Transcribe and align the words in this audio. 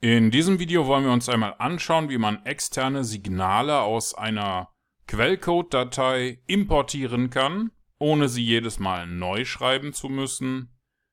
In 0.00 0.30
diesem 0.30 0.60
Video 0.60 0.86
wollen 0.86 1.04
wir 1.04 1.10
uns 1.10 1.28
einmal 1.28 1.56
anschauen, 1.58 2.08
wie 2.08 2.18
man 2.18 2.46
externe 2.46 3.02
Signale 3.02 3.80
aus 3.80 4.14
einer 4.14 4.68
Quellcode-Datei 5.08 6.38
importieren 6.46 7.30
kann, 7.30 7.72
ohne 7.98 8.28
sie 8.28 8.44
jedes 8.44 8.78
Mal 8.78 9.08
neu 9.08 9.44
schreiben 9.44 9.92
zu 9.92 10.08
müssen. 10.08 10.72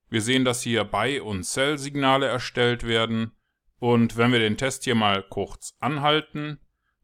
Wir 0.09 0.21
sehen, 0.21 0.45
dass 0.45 0.61
hier 0.61 0.83
Buy- 0.83 1.19
und 1.19 1.47
Sell-Signale 1.47 2.27
erstellt 2.27 2.83
werden. 2.85 3.31
Und 3.79 4.17
wenn 4.17 4.31
wir 4.31 4.37
den 4.37 4.55
Test 4.55 4.83
hier 4.83 4.93
mal 4.93 5.23
kurz 5.23 5.73
anhalten, 5.79 6.59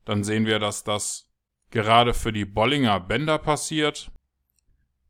dann 0.05 0.23
sehen 0.23 0.45
wir, 0.45 0.59
dass 0.59 0.83
das 0.83 1.31
gerade 1.71 2.13
für 2.13 2.31
die 2.31 2.45
Bollinger 2.45 2.99
Bänder 2.99 3.39
passiert. 3.39 4.11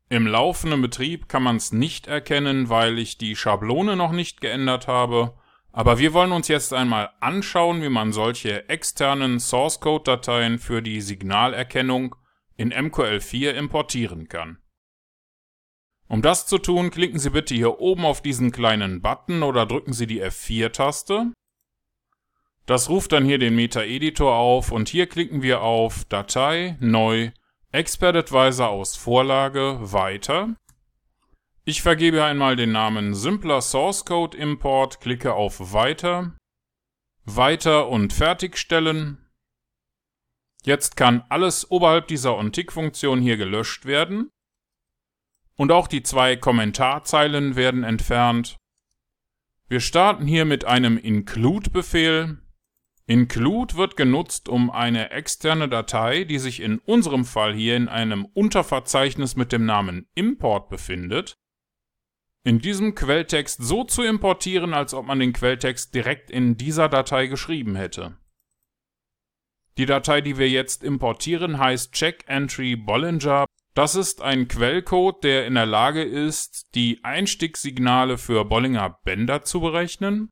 Im 0.08 0.26
laufenden 0.26 0.82
Betrieb 0.82 1.28
kann 1.28 1.44
man 1.44 1.58
es 1.58 1.74
nicht 1.74 2.08
erkennen, 2.08 2.70
weil 2.70 2.98
ich 2.98 3.18
die 3.18 3.36
Schablone 3.36 3.98
noch 3.98 4.14
nicht 4.14 4.40
geändert 4.40 4.88
habe. 4.88 5.36
Aber 5.74 6.00
wir 6.00 6.14
wollen 6.14 6.34
uns 6.34 6.48
jetzt 6.50 6.74
einmal 6.74 7.12
anschauen, 7.22 7.82
wie 7.82 7.90
man 7.90 8.12
solche 8.12 8.68
externen 8.68 9.40
Source 9.40 9.80
Code 9.80 10.04
Dateien 10.04 10.60
für 10.60 10.82
die 10.82 11.00
Signalerkennung 11.00 12.16
in 12.58 12.74
MQL4 12.74 13.52
importieren 13.52 14.28
kann. 14.28 14.58
Um 16.08 16.22
das 16.22 16.46
zu 16.46 16.58
tun, 16.58 16.92
klicken 16.92 17.20
Sie 17.20 17.30
bitte 17.30 17.56
hier 17.56 17.80
oben 17.80 18.04
auf 18.04 18.22
diesen 18.22 18.52
kleinen 18.52 19.02
Button 19.02 19.44
oder 19.44 19.66
drücken 19.66 19.94
Sie 19.94 20.08
die 20.08 20.22
F4-Taste. 20.22 21.32
Das 22.66 22.90
ruft 22.90 23.14
dann 23.14 23.24
hier 23.24 23.38
den 23.38 23.56
Meta-Editor 23.56 24.36
auf 24.36 24.74
und 24.74 24.90
hier 24.90 25.08
klicken 25.08 25.42
wir 25.42 25.62
auf 25.62 26.04
Datei, 26.06 26.76
Neu, 26.82 27.32
Expert 27.72 28.18
Advisor 28.18 28.70
aus 28.70 28.98
Vorlage, 28.98 29.78
Weiter. 29.80 30.56
Ich 31.72 31.84
vergebe 31.84 32.26
einmal 32.26 32.58
den 32.58 32.74
Namen 32.74 33.14
Simpler 33.14 33.62
Source 33.62 34.04
Code 34.04 34.38
Import, 34.38 35.00
klicke 35.00 35.36
auf 35.36 35.72
Weiter, 35.72 36.36
Weiter 37.24 37.88
und 37.88 38.12
Fertigstellen. 38.12 39.26
Jetzt 40.66 40.98
kann 40.98 41.24
alles 41.30 41.72
oberhalb 41.72 42.10
dieser 42.10 42.36
OnTick-Funktion 42.36 43.22
hier 43.22 43.38
gelöscht 43.38 43.86
werden. 43.86 44.30
Und 45.56 45.72
auch 45.72 45.88
die 45.88 46.04
zwei 46.04 46.36
Kommentarzeilen 46.36 47.56
werden 47.56 47.86
entfernt. 47.86 48.58
Wir 49.70 49.80
starten 49.80 50.28
hier 50.28 50.44
mit 50.44 50.66
einem 50.66 50.98
Include-Befehl. 50.98 52.38
Include 53.06 53.78
wird 53.78 53.96
genutzt, 53.96 54.50
um 54.50 54.72
eine 54.72 55.12
externe 55.12 55.70
Datei, 55.70 56.26
die 56.26 56.38
sich 56.38 56.60
in 56.60 56.80
unserem 56.80 57.24
Fall 57.24 57.54
hier 57.54 57.78
in 57.78 57.88
einem 57.88 58.26
Unterverzeichnis 58.26 59.38
mit 59.38 59.54
dem 59.54 59.66
Namen 59.66 60.10
Import 60.16 60.68
befindet, 60.68 61.38
in 62.44 62.60
diesem 62.60 62.96
Quelltext 62.96 63.62
so 63.62 63.84
zu 63.84 64.04
importieren, 64.04 64.74
als 64.74 64.94
ob 64.94 65.06
man 65.06 65.20
den 65.20 65.34
Quelltext 65.34 65.94
direkt 65.94 66.32
in 66.32 66.58
dieser 66.58 66.90
Datei 66.90 67.28
geschrieben 67.28 67.76
hätte. 67.76 68.18
Die 69.78 69.86
Datei, 69.86 70.22
die 70.22 70.38
wir 70.38 70.50
jetzt 70.50 70.84
importieren, 70.84 71.58
heißt 71.58 71.94
Check 71.94 72.26
Entry 72.28 72.76
Bollinger. 72.76 73.46
Das 73.74 73.96
ist 73.96 74.22
ein 74.22 74.48
Quellcode, 74.48 75.24
der 75.24 75.46
in 75.46 75.56
der 75.56 75.66
Lage 75.66 76.04
ist, 76.04 76.68
die 76.76 77.00
Einstiegssignale 77.04 78.18
für 78.18 78.44
Bollinger 78.44 79.00
Bänder 79.04 79.44
zu 79.44 79.62
berechnen. 79.62 80.30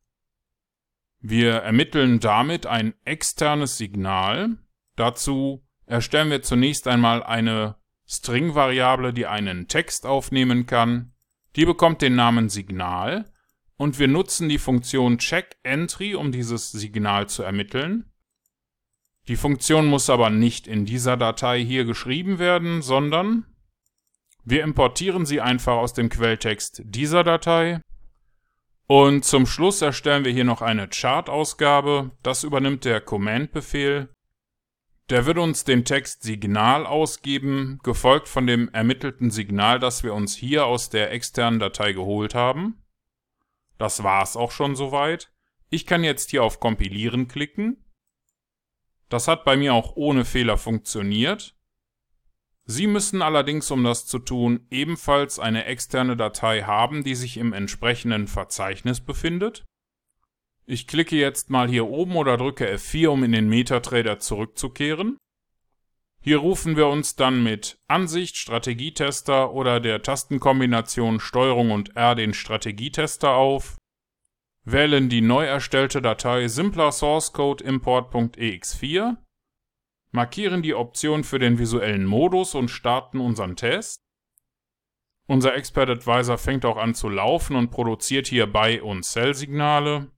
Wir 1.21 1.55
ermitteln 1.55 2.19
damit 2.19 2.65
ein 2.65 2.95
externes 3.05 3.77
Signal. 3.77 4.57
Dazu 4.95 5.65
erstellen 5.85 6.31
wir 6.31 6.41
zunächst 6.41 6.87
einmal 6.87 7.23
eine 7.23 7.75
String-Variable, 8.07 9.13
die 9.13 9.27
einen 9.27 9.67
Text 9.67 10.05
aufnehmen 10.05 10.65
kann. 10.65 11.13
Die 11.55 11.65
bekommt 11.65 12.01
den 12.01 12.15
Namen 12.15 12.49
Signal 12.49 13.25
und 13.77 13.97
wir 13.99 14.07
nutzen 14.07 14.49
die 14.49 14.59
Funktion 14.59 15.17
checkEntry, 15.17 16.15
um 16.15 16.31
dieses 16.31 16.71
Signal 16.71 17.27
zu 17.27 17.43
ermitteln. 17.43 18.11
Die 19.27 19.35
Funktion 19.35 19.85
muss 19.85 20.09
aber 20.09 20.29
nicht 20.29 20.67
in 20.67 20.85
dieser 20.85 21.17
Datei 21.17 21.63
hier 21.63 21.85
geschrieben 21.85 22.39
werden, 22.39 22.81
sondern 22.81 23.45
wir 24.43 24.63
importieren 24.63 25.25
sie 25.25 25.41
einfach 25.41 25.75
aus 25.75 25.93
dem 25.93 26.09
Quelltext 26.09 26.81
dieser 26.85 27.23
Datei. 27.23 27.81
Und 28.87 29.23
zum 29.23 29.45
Schluss 29.45 29.83
erstellen 29.83 30.25
wir 30.25 30.31
hier 30.31 30.45
noch 30.45 30.63
eine 30.63 30.87
Chart-Ausgabe. 30.87 32.11
Das 32.23 32.43
übernimmt 32.43 32.85
der 32.85 33.01
Command-Befehl. 33.01 34.09
Der 35.09 35.25
wird 35.25 35.39
uns 35.39 35.63
den 35.63 35.85
Text 35.85 36.21
Signal 36.21 36.85
ausgeben, 36.85 37.79
gefolgt 37.81 38.27
von 38.27 38.45
dem 38.45 38.69
ermittelten 38.69 39.31
Signal, 39.31 39.79
das 39.79 40.03
wir 40.03 40.13
uns 40.13 40.35
hier 40.35 40.67
aus 40.67 40.89
der 40.89 41.11
externen 41.11 41.59
Datei 41.59 41.93
geholt 41.93 42.35
haben. 42.35 42.83
Das 43.79 44.03
war's 44.03 44.37
auch 44.37 44.51
schon 44.51 44.75
soweit. 44.75 45.31
Ich 45.71 45.87
kann 45.87 46.03
jetzt 46.03 46.29
hier 46.29 46.43
auf 46.43 46.59
Kompilieren 46.59 47.27
klicken. 47.27 47.83
Das 49.09 49.27
hat 49.27 49.45
bei 49.45 49.57
mir 49.57 49.73
auch 49.73 49.95
ohne 49.95 50.25
Fehler 50.25 50.57
funktioniert. 50.57 51.55
Sie 52.65 52.85
müssen 52.85 53.23
allerdings, 53.23 53.71
um 53.71 53.83
das 53.83 54.05
zu 54.05 54.19
tun, 54.19 54.67
ebenfalls 54.69 55.39
eine 55.39 55.65
externe 55.65 56.15
Datei 56.17 56.61
haben, 56.61 57.03
die 57.03 57.15
sich 57.15 57.37
im 57.37 57.53
entsprechenden 57.53 58.27
Verzeichnis 58.27 59.01
befindet. 59.01 59.65
Ich 60.71 60.85
klicke 60.85 61.15
jetzt 61.15 61.49
mal 61.49 61.67
hier 61.67 61.87
oben 61.87 62.15
oder 62.15 62.37
drücke 62.37 62.71
F4, 62.75 63.07
um 63.07 63.23
in 63.23 63.31
den 63.31 63.49
MetaTrader 63.49 64.19
zurückzukehren. 64.19 65.17
Hier 66.21 66.37
rufen 66.37 66.75
wir 66.77 66.85
uns 66.85 67.15
dann 67.15 67.41
mit 67.41 67.79
Ansicht, 67.87 68.37
Strategietester 68.37 69.51
oder 69.51 69.79
der 69.79 70.03
Tastenkombination 70.03 71.19
STRG 71.19 71.71
und 71.71 71.95
R 71.95 72.13
den 72.13 72.35
Strategietester 72.35 73.33
auf, 73.33 73.77
wählen 74.63 75.09
die 75.09 75.21
neu 75.21 75.43
erstellte 75.43 76.03
Datei 76.03 76.47
simpler 76.47 76.91
Source 76.91 77.33
Code 77.33 77.63
Import.ex4, 77.63 79.17
markieren 80.11 80.61
die 80.61 80.75
Option 80.75 81.23
für 81.23 81.39
den 81.39 81.57
visuellen 81.57 82.05
Modus 82.05 82.53
und 82.53 82.67
starten 82.67 83.19
unseren 83.21 83.55
Test. 83.55 84.03
Unser 85.25 85.55
Expert 85.55 85.89
Advisor 85.89 86.37
fängt 86.37 86.63
auch 86.63 86.77
an 86.77 86.93
zu 86.93 87.09
laufen 87.09 87.55
und 87.55 87.71
produziert 87.71 88.27
hier 88.27 88.45
Buy- 88.45 88.81
und 88.81 89.03
Sell-Signale. 89.03 90.11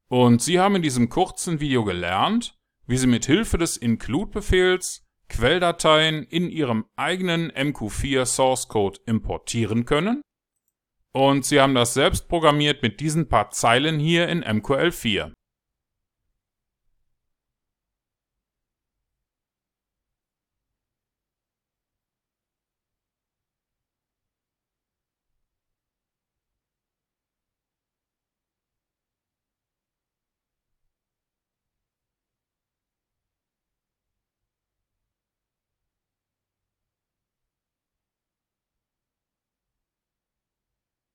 Und 0.07 0.43
Sie 0.43 0.59
haben 0.59 0.75
in 0.75 0.83
diesem 0.83 1.09
kurzen 1.09 1.59
Video 1.59 1.83
gelernt, 1.83 2.55
wie 2.85 2.97
Sie 2.97 3.07
mit 3.07 3.25
Hilfe 3.25 3.57
des 3.57 3.75
Include-Befehls 3.75 5.03
Quelldateien 5.29 6.23
in 6.23 6.49
ihrem 6.49 6.85
eigenen 6.95 7.51
MQ4 7.51 8.25
Source 8.25 8.67
Code 8.67 8.99
importieren 9.05 9.85
können. 9.85 10.21
Und 11.13 11.45
sie 11.45 11.59
haben 11.59 11.75
das 11.75 11.93
selbst 11.93 12.27
programmiert 12.27 12.83
mit 12.83 12.99
diesen 12.99 13.29
paar 13.29 13.51
Zeilen 13.51 13.99
hier 13.99 14.27
in 14.27 14.43
MQL4. 14.43 15.33